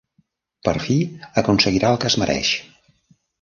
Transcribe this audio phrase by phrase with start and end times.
[0.67, 0.95] Per fi,
[1.43, 2.55] aconseguirà el que es mereix.